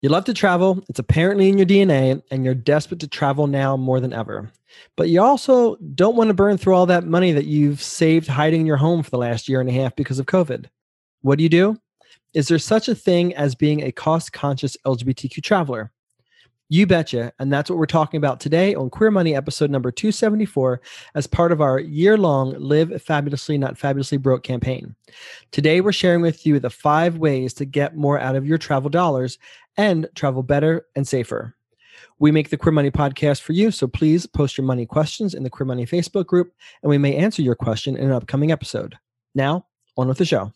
[0.00, 3.76] You love to travel, it's apparently in your DNA, and you're desperate to travel now
[3.76, 4.48] more than ever.
[4.96, 8.60] But you also don't want to burn through all that money that you've saved hiding
[8.60, 10.66] in your home for the last year and a half because of COVID.
[11.22, 11.76] What do you do?
[12.32, 15.90] Is there such a thing as being a cost conscious LGBTQ traveler?
[16.70, 17.32] You betcha.
[17.38, 20.80] And that's what we're talking about today on Queer Money, episode number 274,
[21.14, 24.94] as part of our year long Live Fabulously, Not Fabulously Broke campaign.
[25.50, 28.90] Today, we're sharing with you the five ways to get more out of your travel
[28.90, 29.38] dollars
[29.78, 31.54] and travel better and safer.
[32.18, 35.44] We make the Queer Money podcast for you, so please post your money questions in
[35.44, 38.98] the Queer Money Facebook group, and we may answer your question in an upcoming episode.
[39.34, 39.64] Now,
[39.96, 40.52] on with the show.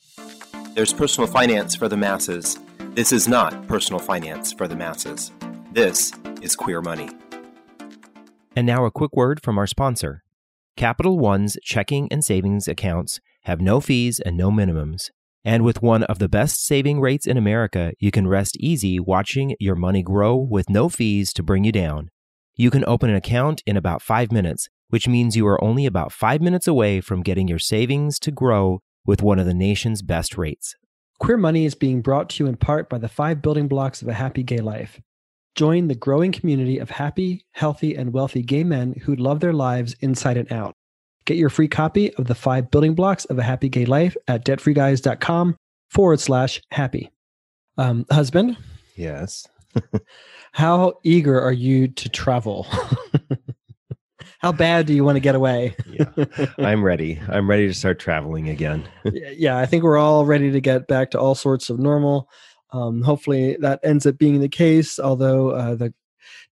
[0.75, 2.59] There's personal finance for the masses.
[2.95, 5.31] This is not personal finance for the masses.
[5.73, 6.13] This
[6.43, 7.09] is Queer Money.
[8.55, 10.23] And now a quick word from our sponsor.
[10.77, 15.09] Capital One's checking and savings accounts have no fees and no minimums.
[15.47, 19.57] And with one of the best saving rates in America, you can rest easy watching
[19.59, 22.11] your money grow with no fees to bring you down.
[22.55, 26.13] You can open an account in about five minutes, which means you are only about
[26.13, 30.37] five minutes away from getting your savings to grow with one of the nation's best
[30.37, 30.77] rates.
[31.19, 34.09] Queer Money is being brought to you in part by the five building blocks of
[34.09, 35.01] a happy gay life.
[35.55, 39.95] Join the growing community of happy, healthy, and wealthy gay men who love their lives
[40.01, 40.75] inside and out.
[41.27, 44.45] Get your free copy of the five building blocks of a happy gay life at
[44.45, 45.57] debtfreeguys.com
[45.91, 47.11] forward slash happy.
[47.77, 48.57] Um, husband?
[48.97, 49.47] Yes.
[50.53, 52.67] how eager are you to travel?
[54.39, 55.77] how bad do you want to get away?
[55.87, 56.09] yeah,
[56.59, 57.21] I'm ready.
[57.29, 58.89] I'm ready to start traveling again.
[59.13, 62.29] yeah, I think we're all ready to get back to all sorts of normal.
[62.73, 65.93] Um, hopefully that ends up being the case, although uh, the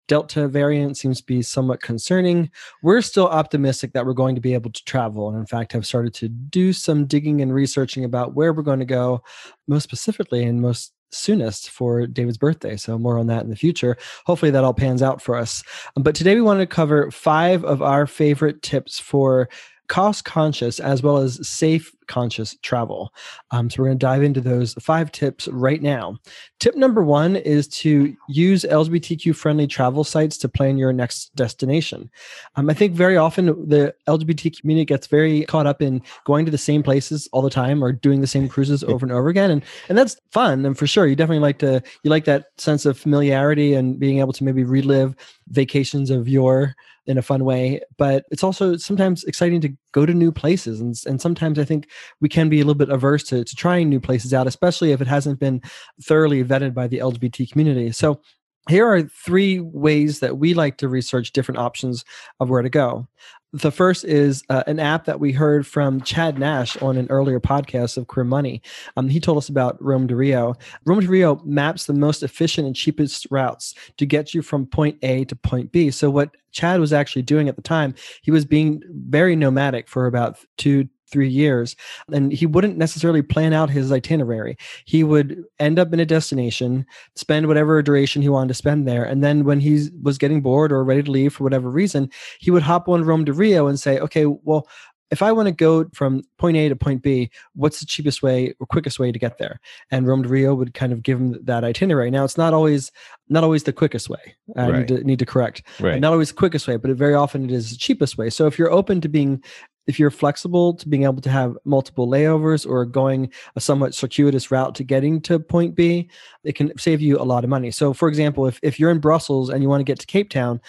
[0.09, 2.49] Delta variant seems to be somewhat concerning.
[2.81, 5.85] We're still optimistic that we're going to be able to travel, and in fact, have
[5.85, 9.21] started to do some digging and researching about where we're going to go,
[9.67, 12.75] most specifically and most soonest for David's birthday.
[12.75, 13.97] So, more on that in the future.
[14.25, 15.63] Hopefully, that all pans out for us.
[15.95, 19.47] But today, we wanted to cover five of our favorite tips for
[19.89, 23.13] cost conscious as well as safe conscious travel.
[23.51, 26.17] Um, so we're going to dive into those five tips right now.
[26.59, 32.09] Tip number one is to use LGBTQ friendly travel sites to plan your next destination.
[32.55, 36.51] Um, I think very often the LGBT community gets very caught up in going to
[36.51, 39.51] the same places all the time or doing the same cruises over and over again,
[39.51, 40.65] and and that's fun.
[40.65, 44.19] And for sure, you definitely like to you like that sense of familiarity and being
[44.19, 45.15] able to maybe relive
[45.47, 46.75] vacations of your
[47.09, 50.95] in a fun way but it's also sometimes exciting to go to new places and,
[51.05, 51.87] and sometimes i think
[52.21, 55.01] we can be a little bit averse to, to trying new places out, especially if
[55.01, 55.61] it hasn't been
[56.01, 57.91] thoroughly vetted by the LGBT community.
[57.91, 58.21] So
[58.69, 62.05] here are three ways that we like to research different options
[62.39, 63.07] of where to go.
[63.51, 67.39] The first is uh, an app that we heard from Chad Nash on an earlier
[67.39, 68.61] podcast of Queer Money.
[68.95, 70.55] Um, he told us about Rome2Rio.
[70.85, 74.99] Rome de Rio maps the most efficient and cheapest routes to get you from point
[75.01, 75.89] A to point B.
[75.89, 80.05] So, what Chad was actually doing at the time, he was being very nomadic for
[80.05, 81.75] about two three years
[82.11, 86.85] and he wouldn't necessarily plan out his itinerary he would end up in a destination
[87.15, 90.71] spend whatever duration he wanted to spend there and then when he was getting bored
[90.71, 92.09] or ready to leave for whatever reason
[92.39, 94.67] he would hop on Rome2Rio and say okay well
[95.11, 98.53] if I want to go from point A to point B, what's the cheapest way
[98.59, 99.59] or quickest way to get there?
[99.89, 102.11] And Rome2Rio would kind of give him that itinerary.
[102.11, 102.91] Now, it's not always
[103.27, 104.35] not always the quickest way.
[104.55, 104.79] I right.
[104.79, 105.63] need to need to correct.
[105.79, 105.99] Right.
[105.99, 108.29] Not always the quickest way, but very often it is the cheapest way.
[108.29, 109.43] So if you're open to being
[109.89, 114.51] if you're flexible to being able to have multiple layovers or going a somewhat circuitous
[114.51, 116.07] route to getting to point B,
[116.43, 117.71] it can save you a lot of money.
[117.71, 120.29] So, for example, if, if you're in Brussels and you want to get to Cape
[120.29, 120.61] Town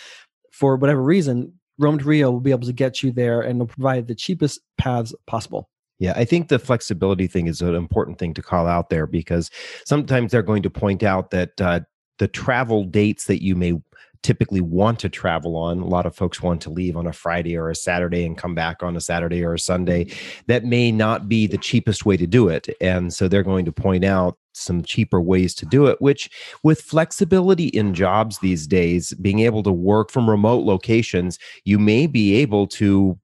[0.50, 4.14] for whatever reason, Rome2Rio will be able to get you there and will provide the
[4.14, 5.68] cheapest paths possible.
[5.98, 9.50] Yeah, I think the flexibility thing is an important thing to call out there because
[9.84, 11.80] sometimes they're going to point out that uh,
[12.18, 13.78] the travel dates that you may
[14.22, 15.80] typically want to travel on.
[15.80, 18.54] A lot of folks want to leave on a Friday or a Saturday and come
[18.54, 20.04] back on a Saturday or a Sunday.
[20.04, 20.40] Mm-hmm.
[20.46, 22.68] That may not be the cheapest way to do it.
[22.80, 26.28] And so they're going to point out some cheaper ways to do it, which
[26.62, 32.06] with flexibility in jobs these days, being able to work from remote locations, you may
[32.06, 33.18] be able to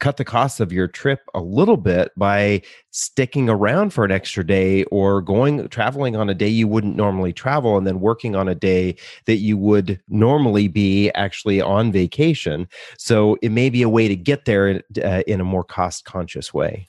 [0.00, 2.60] cut the cost of your trip a little bit by
[2.90, 7.32] sticking around for an extra day or going traveling on a day you wouldn't normally
[7.32, 8.96] travel and then working on a day
[9.26, 12.68] that you would normally be actually on vacation
[12.98, 16.52] so it may be a way to get there uh, in a more cost conscious
[16.52, 16.86] way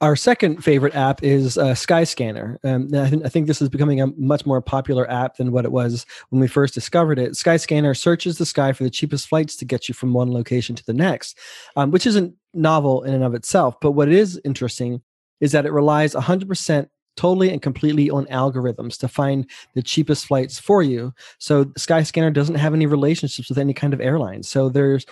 [0.00, 2.56] our second favorite app is uh, Skyscanner.
[2.64, 5.64] Um, I, th- I, think this is becoming a much more popular app than what
[5.64, 7.32] it was when we first discovered it.
[7.32, 10.86] Skyscanner searches the sky for the cheapest flights to get you from one location to
[10.86, 11.36] the next,
[11.74, 13.76] um, which isn't novel in and of itself.
[13.80, 15.02] But what is interesting
[15.40, 20.58] is that it relies 100% totally and completely on algorithms to find the cheapest flights
[20.58, 21.12] for you.
[21.38, 24.44] So Skyscanner doesn't have any relationships with any kind of airline.
[24.44, 25.04] So there's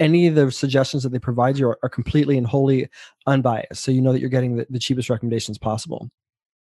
[0.00, 2.88] any of the suggestions that they provide you are, are completely and wholly
[3.26, 3.84] unbiased.
[3.84, 6.10] So you know that you're getting the, the cheapest recommendations possible.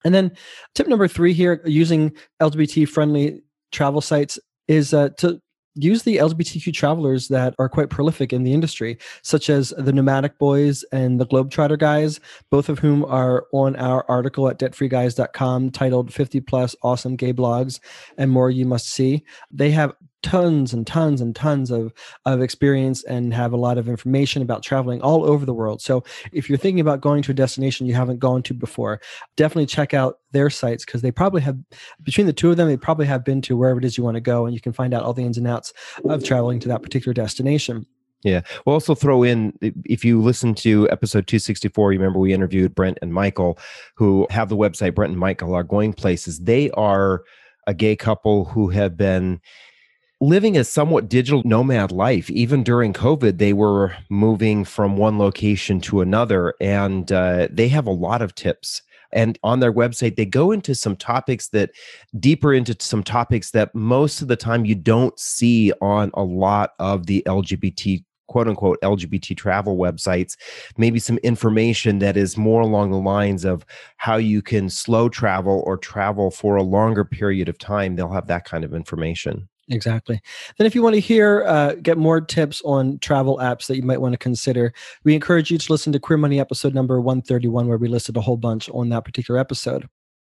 [0.04, 0.32] And then
[0.74, 2.12] tip number three here, using
[2.42, 5.40] LGBT friendly travel sites is uh, to
[5.78, 10.38] use the LGBTQ travelers that are quite prolific in the industry, such as the Nomadic
[10.38, 12.20] Boys and the Globetrotter Guys,
[12.50, 17.80] both of whom are on our article at debtfreeguys.com titled 50 plus awesome gay blogs
[18.18, 19.24] and more you must see.
[19.52, 21.94] They have tons and tons and tons of,
[22.26, 25.82] of experience and have a lot of information about traveling all over the world.
[25.82, 29.00] So if you're thinking about going to a destination you haven't gone to before,
[29.36, 31.58] definitely check out their sites because they probably have,
[32.04, 34.16] between the two of them, they probably have been to wherever it is you want
[34.16, 35.74] to go and you can find out all the ins and outs
[36.06, 37.86] of traveling to that particular destination.
[38.24, 38.42] Yeah.
[38.66, 39.54] We'll also throw in,
[39.86, 43.60] if you listen to episode 264, you remember we interviewed Brent and Michael,
[43.96, 46.40] who have the website Brent and Michael are going places.
[46.40, 47.24] They are
[47.68, 49.40] a gay couple who have been
[50.20, 52.30] living a somewhat digital nomad life.
[52.30, 57.88] Even during COVID, they were moving from one location to another, and uh, they have
[57.88, 58.82] a lot of tips.
[59.14, 61.72] And on their website, they go into some topics that
[62.20, 66.72] deeper into some topics that most of the time you don't see on a lot
[66.80, 70.36] of the LGBT quote unquote LGBT travel websites,
[70.78, 73.66] maybe some information that is more along the lines of
[73.96, 77.96] how you can slow travel or travel for a longer period of time.
[77.96, 79.48] They'll have that kind of information.
[79.70, 80.22] Exactly.
[80.58, 83.84] Then, if you want to hear, uh, get more tips on travel apps that you
[83.84, 84.74] might want to consider,
[85.04, 88.22] we encourage you to listen to Queer Money episode number 131, where we listed a
[88.22, 89.90] whole bunch on that particular episode.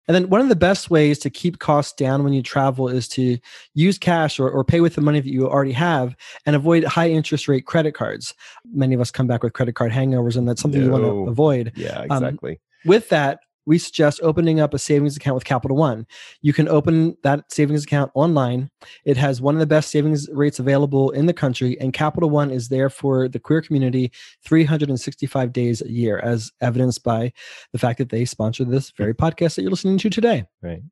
[0.07, 3.09] And then, one of the best ways to keep costs down when you travel is
[3.09, 3.39] to
[3.73, 6.15] use cash or, or pay with the money that you already have
[6.47, 8.35] and avoid high interest rate credit cards.
[8.73, 10.87] Many of us come back with credit card hangovers, and that's something no.
[10.87, 11.73] you want to avoid.
[11.75, 12.53] Yeah, exactly.
[12.53, 16.07] Um, with that, we suggest opening up a savings account with Capital One.
[16.43, 18.71] You can open that savings account online.
[19.05, 22.51] It has one of the best savings rates available in the country, and Capital One
[22.51, 24.13] is there for the queer community
[24.45, 27.33] 365 days a year, as evidenced by
[27.73, 30.45] the fact that they sponsor this very podcast that you're listening to today.
[30.63, 30.83] Right.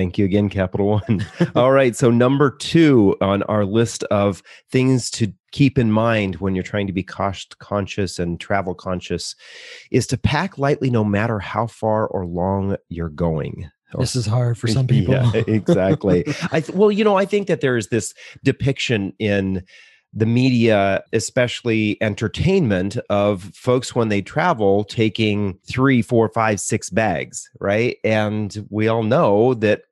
[0.00, 1.26] Thank you again, Capital One.
[1.54, 1.94] All right.
[1.94, 6.86] So, number two on our list of things to keep in mind when you're trying
[6.86, 9.36] to be cost conscious and travel conscious
[9.90, 13.70] is to pack lightly no matter how far or long you're going.
[13.98, 15.12] This is hard for some people.
[15.12, 16.24] yeah, exactly.
[16.50, 19.64] I th- well, you know, I think that there is this depiction in
[20.12, 27.48] the media, especially entertainment, of folks when they travel taking three, four, five, six bags,
[27.60, 27.96] right?
[28.02, 29.82] And we all know that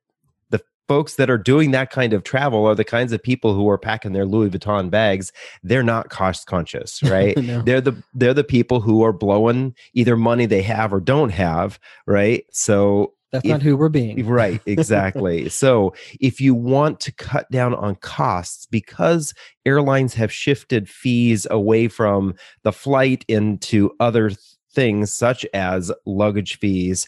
[0.89, 3.79] folks that are doing that kind of travel are the kinds of people who are
[3.79, 5.31] packing their Louis Vuitton bags.
[5.63, 7.37] They're not cost conscious, right?
[7.37, 7.63] no.
[7.63, 11.79] They're the they're the people who are blowing either money they have or don't have,
[12.07, 12.45] right?
[12.51, 14.27] So that's if, not who we're being.
[14.27, 15.49] Right, exactly.
[15.51, 19.35] so, if you want to cut down on costs because
[19.67, 24.31] airlines have shifted fees away from the flight into other
[24.73, 27.07] things such as luggage fees,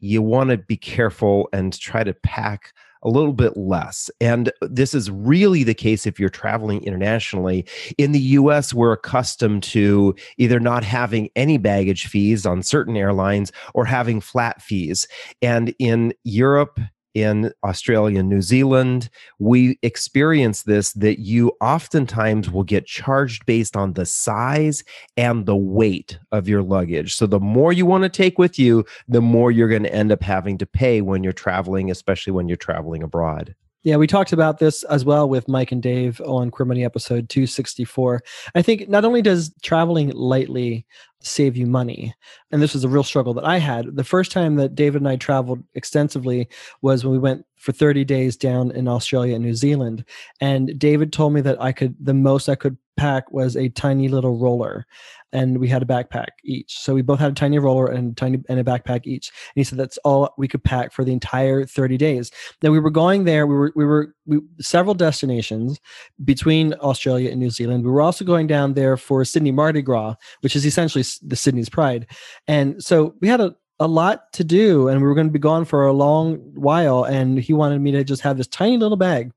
[0.00, 2.72] you want to be careful and try to pack
[3.02, 4.10] a little bit less.
[4.20, 7.66] And this is really the case if you're traveling internationally.
[7.96, 13.52] In the US, we're accustomed to either not having any baggage fees on certain airlines
[13.74, 15.06] or having flat fees.
[15.42, 16.78] And in Europe,
[17.14, 19.08] in Australia and New Zealand,
[19.38, 24.84] we experience this that you oftentimes will get charged based on the size
[25.16, 27.14] and the weight of your luggage.
[27.14, 30.12] So the more you want to take with you, the more you're going to end
[30.12, 33.54] up having to pay when you're traveling, especially when you're traveling abroad.
[33.88, 37.30] Yeah, we talked about this as well with Mike and Dave on Queer Money episode
[37.30, 38.22] 264.
[38.54, 40.84] I think not only does traveling lightly
[41.20, 42.14] save you money,
[42.50, 43.96] and this was a real struggle that I had.
[43.96, 46.50] The first time that David and I traveled extensively
[46.82, 50.04] was when we went for 30 days down in Australia and New Zealand.
[50.40, 54.08] And David told me that I could, the most I could pack was a tiny
[54.08, 54.86] little roller
[55.32, 56.78] and we had a backpack each.
[56.78, 59.28] So we both had a tiny roller and tiny and a backpack each.
[59.28, 62.30] And he said that's all we could pack for the entire 30 days.
[62.62, 63.46] Now we were going there.
[63.46, 65.80] We were we were we, several destinations
[66.24, 67.84] between Australia and New Zealand.
[67.84, 71.68] We were also going down there for Sydney Mardi Gras, which is essentially the Sydney's
[71.68, 72.06] Pride.
[72.46, 75.38] And so we had a a lot to do and we were going to be
[75.38, 78.96] gone for a long while and he wanted me to just have this tiny little
[78.96, 79.30] bag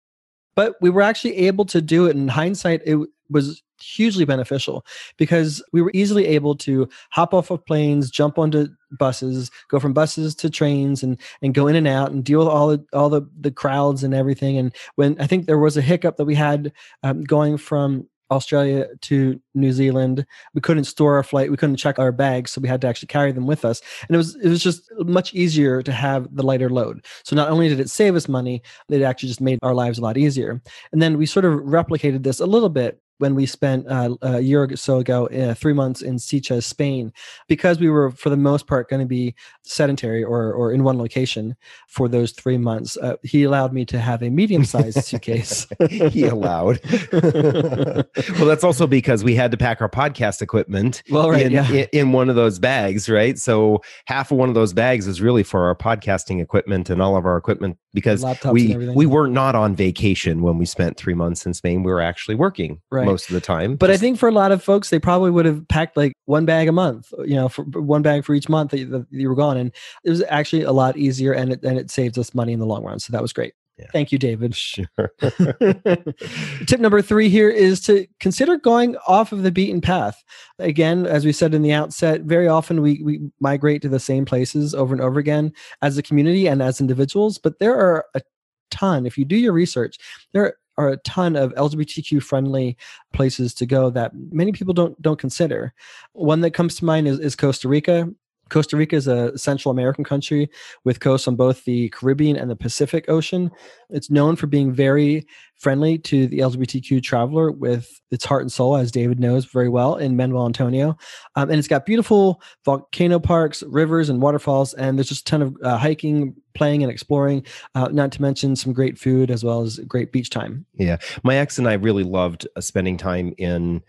[0.55, 2.97] but we were actually able to do it in hindsight it
[3.29, 4.85] was hugely beneficial
[5.17, 9.93] because we were easily able to hop off of planes, jump onto buses, go from
[9.93, 13.09] buses to trains, and and go in and out and deal with all the all
[13.09, 14.57] the the crowds and everything.
[14.57, 16.71] And when I think there was a hiccup that we had
[17.03, 20.25] um, going from Australia to New Zealand.
[20.53, 21.51] We couldn't store our flight.
[21.51, 23.81] We couldn't check our bags, so we had to actually carry them with us.
[24.07, 27.05] And it was it was just much easier to have the lighter load.
[27.23, 30.01] So not only did it save us money, it actually just made our lives a
[30.01, 30.61] lot easier.
[30.91, 34.39] And then we sort of replicated this a little bit when we spent uh, a
[34.39, 37.13] year or so ago, uh, three months in Sitges, Spain,
[37.47, 40.97] because we were for the most part going to be sedentary or or in one
[40.97, 41.55] location
[41.87, 42.97] for those three months.
[42.97, 45.67] Uh, he allowed me to have a medium sized suitcase.
[45.89, 46.79] he allowed.
[47.13, 51.71] well, that's also because we had to pack our podcast equipment well, right, in, yeah.
[51.71, 53.37] in, in one of those bags, right?
[53.37, 57.15] So half of one of those bags is really for our podcasting equipment and all
[57.15, 61.13] of our equipment because Laptops we we were not on vacation when we spent three
[61.13, 61.83] months in Spain.
[61.83, 63.05] We were actually working Right.
[63.11, 63.75] Most of the time.
[63.75, 66.45] But I think for a lot of folks, they probably would have packed like one
[66.45, 69.29] bag a month, you know, for one bag for each month that you, that you
[69.29, 69.57] were gone.
[69.57, 69.71] And
[70.03, 72.65] it was actually a lot easier and it, and it saved us money in the
[72.65, 72.99] long run.
[72.99, 73.53] So that was great.
[73.77, 73.87] Yeah.
[73.91, 74.55] Thank you, David.
[74.55, 74.85] sure.
[75.19, 80.23] Tip number three here is to consider going off of the beaten path.
[80.59, 84.25] Again, as we said in the outset, very often we, we migrate to the same
[84.25, 85.51] places over and over again
[85.81, 88.21] as a community and as individuals, but there are a
[88.69, 89.97] ton, if you do your research,
[90.33, 92.77] there are a ton of LGBTQ friendly
[93.13, 95.73] places to go that many people don't don't consider.
[96.13, 98.09] One that comes to mind is, is Costa Rica.
[98.51, 100.49] Costa Rica is a Central American country
[100.83, 103.49] with coasts on both the Caribbean and the Pacific Ocean.
[103.89, 105.25] It's known for being very
[105.57, 109.95] friendly to the LGBTQ traveler with its heart and soul, as David knows very well
[109.95, 110.97] in Manuel Antonio.
[111.35, 114.73] Um, and it's got beautiful volcano parks, rivers, and waterfalls.
[114.73, 118.55] And there's just a ton of uh, hiking, playing, and exploring, uh, not to mention
[118.55, 120.65] some great food as well as great beach time.
[120.73, 120.97] Yeah.
[121.23, 123.83] My ex and I really loved uh, spending time in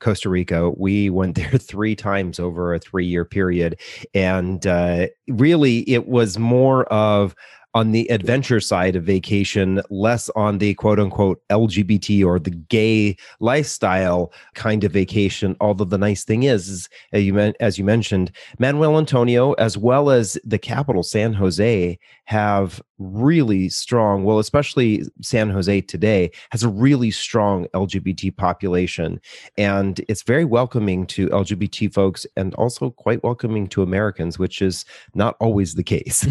[0.00, 0.70] Costa Rica.
[0.70, 3.80] We went there three times over a three year period.
[4.14, 7.34] And uh, really, it was more of
[7.76, 13.14] on the adventure side of vacation, less on the quote unquote LGBT or the gay
[13.38, 15.54] lifestyle kind of vacation.
[15.60, 19.76] Although the nice thing is, is as you, men- as you mentioned, Manuel Antonio, as
[19.76, 26.62] well as the capital, San Jose, have really strong, well, especially San Jose today, has
[26.62, 29.20] a really strong LGBT population.
[29.58, 34.84] And it's very welcoming to LGBT folks and also quite welcoming to Americans, which is
[35.14, 36.26] not always the case.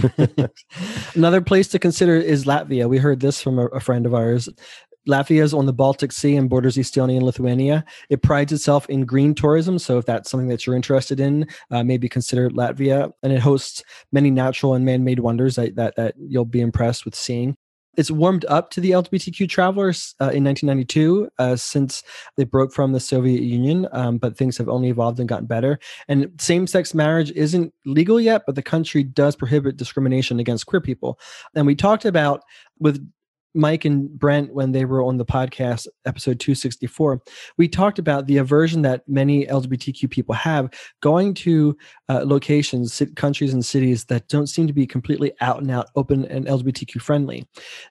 [1.15, 2.89] Another place to consider is Latvia.
[2.89, 4.49] We heard this from a, a friend of ours.
[5.07, 7.85] Latvia is on the Baltic Sea and borders Estonia and Lithuania.
[8.09, 9.77] It prides itself in green tourism.
[9.77, 13.11] So, if that's something that you're interested in, uh, maybe consider Latvia.
[13.21, 17.05] And it hosts many natural and man made wonders that, that, that you'll be impressed
[17.05, 17.55] with seeing.
[17.97, 22.03] It's warmed up to the LGBTQ travelers uh, in 1992 uh, since
[22.37, 25.79] they broke from the Soviet Union, um, but things have only evolved and gotten better.
[26.07, 30.81] And same sex marriage isn't legal yet, but the country does prohibit discrimination against queer
[30.81, 31.19] people.
[31.55, 32.43] And we talked about
[32.79, 33.05] with
[33.55, 37.21] Mike and Brent when they were on the podcast episode 264
[37.57, 40.69] we talked about the aversion that many lgbtq people have
[41.01, 41.75] going to
[42.09, 46.25] uh, locations countries and cities that don't seem to be completely out and out open
[46.25, 47.47] and lgbtq friendly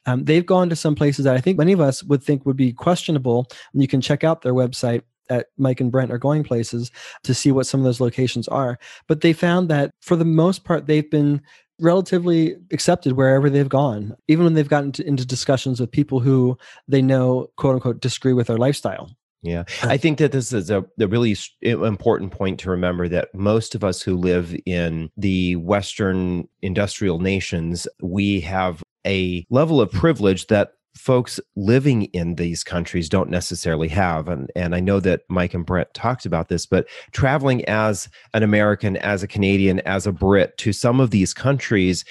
[0.06, 2.56] um, they've gone to some places that i think many of us would think would
[2.56, 6.44] be questionable and you can check out their website at Mike and Brent are going
[6.44, 6.90] places
[7.22, 8.78] to see what some of those locations are.
[9.08, 11.40] But they found that for the most part, they've been
[11.80, 16.56] relatively accepted wherever they've gone, even when they've gotten to, into discussions with people who
[16.88, 19.10] they know, quote unquote, disagree with their lifestyle.
[19.42, 23.74] Yeah, I think that this is a, a really important point to remember that most
[23.74, 30.46] of us who live in the Western industrial nations, we have a level of privilege
[30.46, 35.52] that folks living in these countries don't necessarily have and and I know that Mike
[35.52, 40.12] and Brent talked about this but traveling as an American as a Canadian as a
[40.12, 42.04] Brit to some of these countries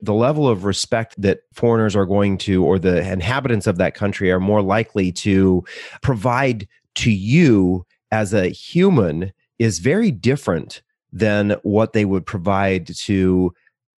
[0.00, 4.30] the level of respect that foreigners are going to or the inhabitants of that country
[4.30, 5.62] are more likely to
[6.00, 10.82] provide to you as a human is very different
[11.12, 13.52] than what they would provide to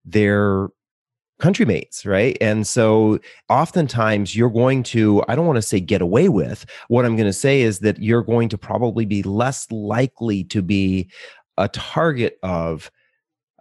[0.04, 0.70] their
[1.42, 2.38] countrymates, right?
[2.40, 3.20] And so
[3.50, 7.28] oftentimes you're going to, I don't want to say get away with, what I'm going
[7.28, 11.10] to say is that you're going to probably be less likely to be
[11.58, 12.92] a target of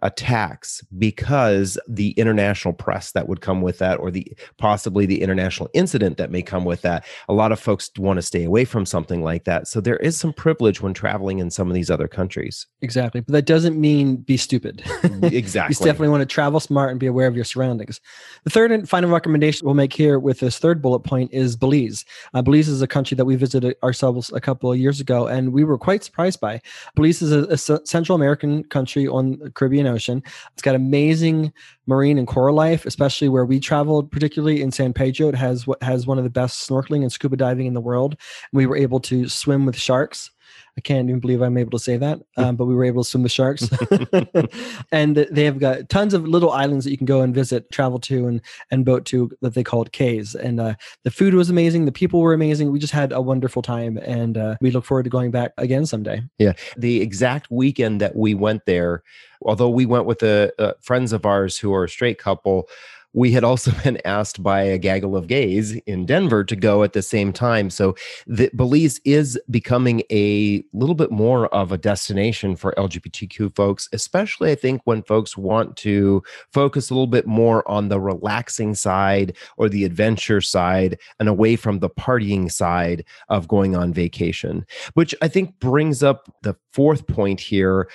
[0.01, 5.69] attacks because the international press that would come with that or the possibly the international
[5.73, 8.85] incident that may come with that a lot of folks want to stay away from
[8.85, 12.07] something like that so there is some privilege when traveling in some of these other
[12.07, 13.21] countries Exactly.
[13.21, 14.83] But that doesn't mean be stupid.
[15.23, 18.01] exactly You definitely want to travel smart and be aware of your surroundings.
[18.43, 22.05] The third and final recommendation we'll make here with this third bullet point is Belize.
[22.33, 25.53] Uh, Belize is a country that we visited ourselves a couple of years ago, and
[25.53, 26.59] we were quite surprised by.
[26.95, 30.23] Belize is a, Central American country on the Caribbean Ocean.
[30.53, 31.53] It's got amazing
[31.85, 35.27] marine and coral life, especially where we traveled, particularly in San Pedro.
[35.29, 38.15] It has what has one of the best snorkeling and scuba diving in the world.
[38.53, 40.31] We were able to swim with sharks.
[40.77, 43.09] I can't even believe I'm able to say that, um, but we were able to
[43.09, 43.69] swim with sharks.
[44.91, 47.99] and they have got tons of little islands that you can go and visit, travel
[47.99, 50.33] to, and and boat to that they called Cays.
[50.33, 51.85] And uh, the food was amazing.
[51.85, 52.71] The people were amazing.
[52.71, 55.85] We just had a wonderful time, and uh, we look forward to going back again
[55.85, 56.23] someday.
[56.37, 59.03] Yeah, the exact weekend that we went there,
[59.41, 62.69] although we went with the uh, friends of ours who are a straight couple
[63.13, 66.93] we had also been asked by a gaggle of gays in Denver to go at
[66.93, 67.69] the same time.
[67.69, 67.95] So
[68.27, 74.51] the Belize is becoming a little bit more of a destination for LGBTQ folks, especially
[74.51, 79.35] I think when folks want to focus a little bit more on the relaxing side
[79.57, 85.13] or the adventure side and away from the partying side of going on vacation, which
[85.21, 87.87] I think brings up the fourth point here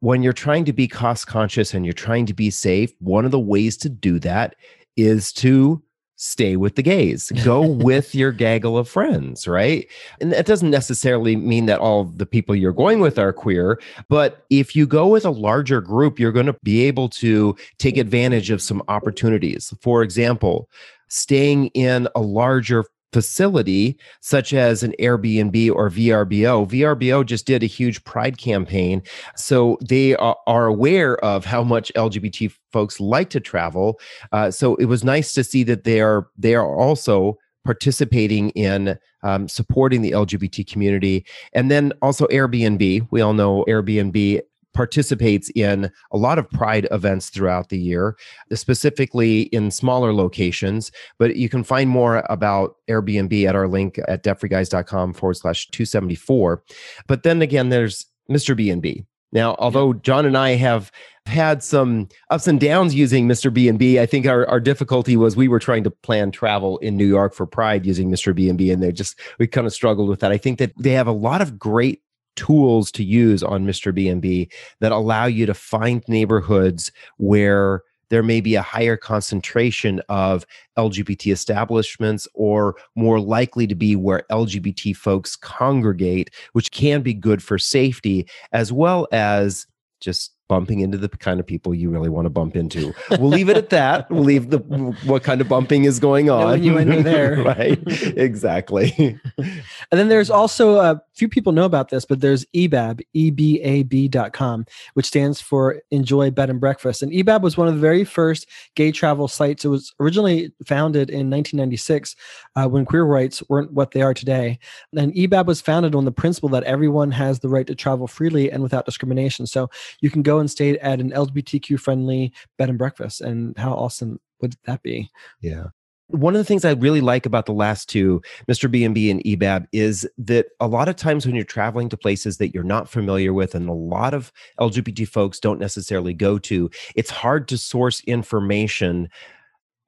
[0.00, 3.30] when you're trying to be cost conscious and you're trying to be safe, one of
[3.30, 4.54] the ways to do that
[4.96, 5.82] is to
[6.20, 9.86] stay with the gays go with your gaggle of friends right?
[10.20, 14.44] And that doesn't necessarily mean that all the people you're going with are queer but
[14.50, 18.50] if you go with a larger group you're going to be able to take advantage
[18.50, 19.72] of some opportunities.
[19.80, 20.68] For example
[21.06, 26.68] staying in a larger facility such as an Airbnb or VRBO.
[26.68, 29.02] VRBO just did a huge pride campaign.
[29.36, 33.98] So they are aware of how much LGBT folks like to travel.
[34.32, 38.98] Uh, so it was nice to see that they are they are also participating in
[39.22, 41.26] um, supporting the LGBT community.
[41.52, 43.06] And then also Airbnb.
[43.10, 44.40] We all know Airbnb
[44.78, 48.16] participates in a lot of pride events throughout the year,
[48.52, 50.92] specifically in smaller locations.
[51.18, 56.62] But you can find more about Airbnb at our link at debtfreeguys.com forward slash 274.
[57.08, 58.56] But then again, there's Mr.
[58.56, 59.04] B&B.
[59.32, 60.92] Now, although John and I have
[61.26, 63.52] had some ups and downs using Mr.
[63.52, 67.04] B&B, I think our, our difficulty was we were trying to plan travel in New
[67.04, 68.32] York for Pride using Mr.
[68.32, 70.30] B&B, and they just we kind of struggled with that.
[70.30, 72.00] I think that they have a lot of great
[72.38, 73.92] tools to use on Mr.
[73.92, 80.46] B&B that allow you to find neighborhoods where there may be a higher concentration of
[80.78, 87.42] LGBT establishments or more likely to be where LGBT folks congregate, which can be good
[87.42, 89.66] for safety as well as
[90.00, 92.94] just bumping into the kind of people you really want to bump into.
[93.10, 94.10] We'll leave it at that.
[94.10, 94.58] We'll leave the
[95.04, 96.62] what kind of bumping is going on.
[96.62, 97.80] You there, right?
[98.16, 99.18] Exactly.
[99.38, 104.66] and then there's also a uh, few people know about this, but there's EBAB, E-B-A-B.com,
[104.94, 107.02] which stands for Enjoy Bed and Breakfast.
[107.02, 109.64] And EBAB was one of the very first gay travel sites.
[109.64, 112.14] It was originally founded in 1996
[112.54, 114.58] uh, when queer rights weren't what they are today.
[114.96, 118.50] And EBAB was founded on the principle that everyone has the right to travel freely
[118.50, 119.46] and without discrimination.
[119.46, 119.68] So
[120.00, 123.20] you can go and stayed at an LGBTQ friendly bed and breakfast.
[123.20, 125.10] And how awesome would that be?
[125.40, 125.68] Yeah.
[126.10, 128.70] One of the things I really like about the last two, Mr.
[128.70, 132.54] B&B and EBAB, is that a lot of times when you're traveling to places that
[132.54, 137.10] you're not familiar with and a lot of LGBT folks don't necessarily go to, it's
[137.10, 139.10] hard to source information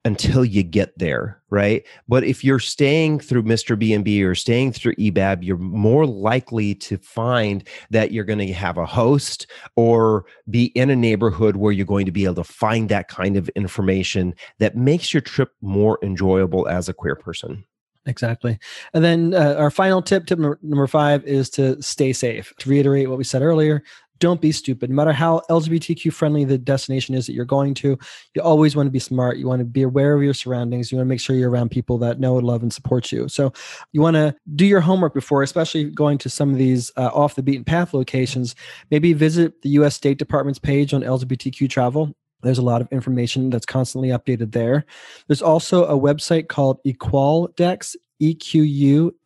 [0.03, 4.95] until you get there right but if you're staying through mr b&b or staying through
[4.95, 10.65] ebab you're more likely to find that you're going to have a host or be
[10.75, 14.33] in a neighborhood where you're going to be able to find that kind of information
[14.59, 17.63] that makes your trip more enjoyable as a queer person
[18.05, 18.57] Exactly.
[18.93, 22.51] And then uh, our final tip, tip number, number five, is to stay safe.
[22.59, 23.83] To reiterate what we said earlier,
[24.21, 24.89] don't be stupid.
[24.89, 27.97] No matter how LGBTQ friendly the destination is that you're going to,
[28.35, 29.37] you always want to be smart.
[29.37, 30.91] You want to be aware of your surroundings.
[30.91, 33.27] You want to make sure you're around people that know, love, and support you.
[33.27, 33.51] So
[33.91, 37.35] you want to do your homework before, especially going to some of these uh, off
[37.35, 38.55] the beaten path locations.
[38.91, 39.95] Maybe visit the U.S.
[39.95, 42.15] State Department's page on LGBTQ travel.
[42.43, 44.85] There's a lot of information that's constantly updated there.
[45.27, 49.19] There's also a website called Equaldex, E-Q-U-A-L-D-E-X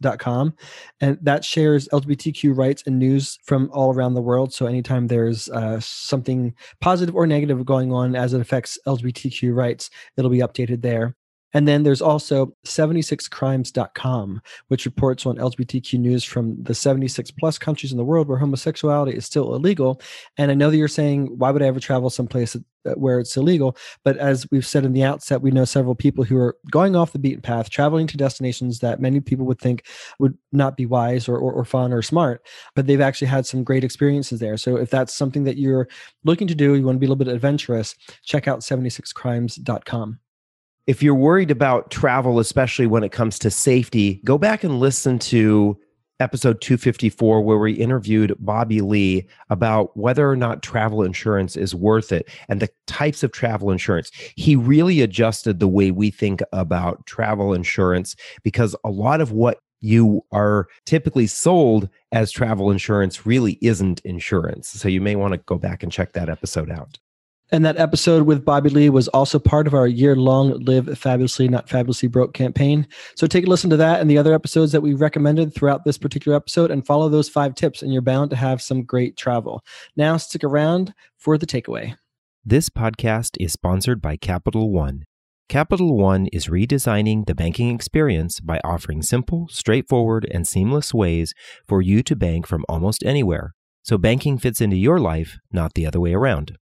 [0.00, 0.54] dot com.
[1.00, 4.54] And that shares LGBTQ rights and news from all around the world.
[4.54, 9.90] So anytime there's uh, something positive or negative going on as it affects LGBTQ rights,
[10.16, 11.16] it'll be updated there.
[11.54, 17.92] And then there's also 76crimes.com, which reports on LGBTQ news from the 76 plus countries
[17.92, 20.00] in the world where homosexuality is still illegal.
[20.36, 22.56] And I know that you're saying, why would I ever travel someplace
[22.96, 23.76] where it's illegal?
[24.02, 27.12] But as we've said in the outset, we know several people who are going off
[27.12, 29.86] the beaten path, traveling to destinations that many people would think
[30.18, 33.62] would not be wise or, or, or fun or smart, but they've actually had some
[33.62, 34.56] great experiences there.
[34.56, 35.88] So if that's something that you're
[36.24, 40.18] looking to do, you want to be a little bit adventurous, check out 76crimes.com
[40.86, 45.18] if you're worried about travel, especially when it comes to safety, go back and listen
[45.18, 45.78] to
[46.20, 52.12] episode 254 where we interviewed Bobby Lee about whether or not travel insurance is worth
[52.12, 54.10] it and the types of travel insurance.
[54.36, 59.58] He really adjusted the way we think about travel insurance because a lot of what
[59.80, 64.68] you are typically sold as travel insurance really isn't insurance.
[64.68, 66.98] So you may want to go back and check that episode out.
[67.52, 71.46] And that episode with Bobby Lee was also part of our year long Live Fabulously,
[71.46, 72.86] Not Fabulously Broke campaign.
[73.16, 75.98] So take a listen to that and the other episodes that we recommended throughout this
[75.98, 79.62] particular episode and follow those five tips, and you're bound to have some great travel.
[79.94, 81.96] Now, stick around for the takeaway.
[82.44, 85.04] This podcast is sponsored by Capital One.
[85.48, 91.34] Capital One is redesigning the banking experience by offering simple, straightforward, and seamless ways
[91.68, 93.54] for you to bank from almost anywhere.
[93.82, 96.56] So banking fits into your life, not the other way around.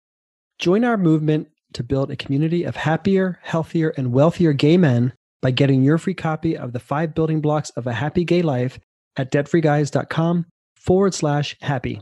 [0.63, 5.51] Join our movement to build a community of happier, healthier, and wealthier gay men by
[5.51, 8.79] getting your free copy of the five building blocks of a happy gay life
[9.17, 10.47] at debtfreeguys.com
[10.77, 12.01] forward slash happy.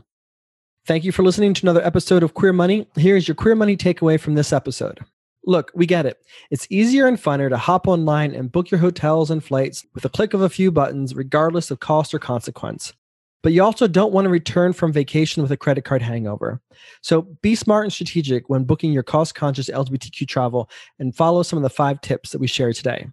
[0.85, 2.85] Thank you for listening to another episode of Queer Money.
[2.95, 4.99] Here's your Queer Money takeaway from this episode.
[5.43, 6.19] Look, we get it.
[6.51, 10.09] It's easier and funner to hop online and book your hotels and flights with a
[10.09, 12.93] click of a few buttons, regardless of cost or consequence
[13.41, 16.61] but you also don't want to return from vacation with a credit card hangover.
[17.01, 21.57] So be smart and strategic when booking your cost conscious LGBTQ travel and follow some
[21.57, 23.07] of the five tips that we share today.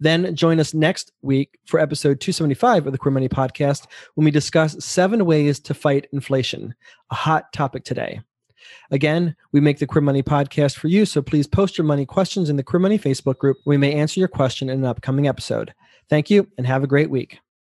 [0.00, 4.30] Then join us next week for episode 275 of the Queer Money Podcast when we
[4.30, 6.74] discuss seven ways to fight inflation,
[7.10, 8.20] a hot topic today.
[8.90, 12.50] Again, we make the Queer Money Podcast for you, so please post your money questions
[12.50, 13.58] in the Queer Money Facebook group.
[13.64, 15.72] We may answer your question in an upcoming episode.
[16.08, 17.38] Thank you and have a great week.